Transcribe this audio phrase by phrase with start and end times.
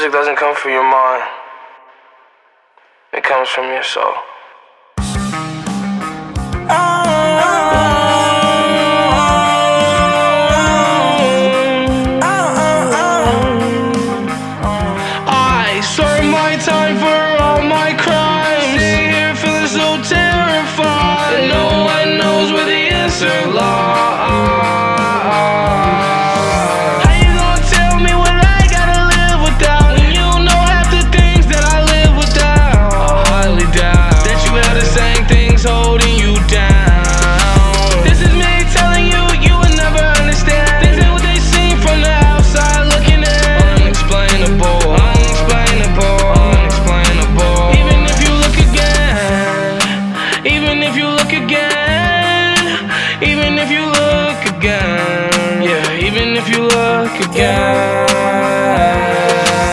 [0.00, 1.22] music doesn't come from your mind,
[3.12, 4.14] it comes from your soul.
[15.26, 15.82] I
[16.32, 18.80] my time for all my crimes.
[18.80, 21.48] Here feeling so terrified.
[21.50, 23.89] No one knows where the answer lies.
[50.90, 52.90] If you look again,
[53.22, 58.08] even if you look again, yeah, even if you look again.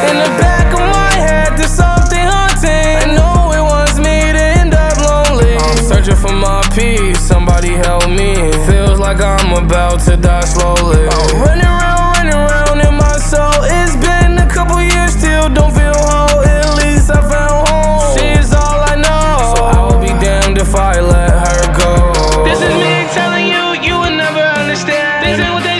[0.10, 2.98] In the back of my head, there's something haunting.
[3.02, 5.56] I know it wants me to end up lonely.
[5.56, 8.36] I'm searching for my peace, somebody help me.
[8.70, 11.08] Feels like I'm about to die slowly.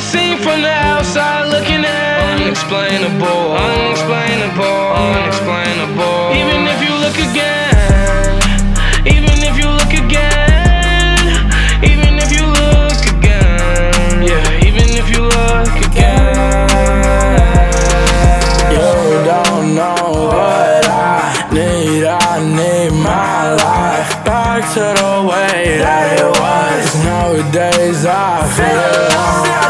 [0.08, 6.32] seen from the outside looking at Unexplainable, unexplainable, unexplainable.
[6.40, 8.40] Even if you look again,
[9.06, 11.20] even if you look again.
[11.92, 16.40] Even if you look again, yeah, even if you look again.
[18.72, 26.20] You don't know what I need, I need my life Back to the way that
[26.20, 26.86] it was.
[27.04, 29.67] Nowadays I feel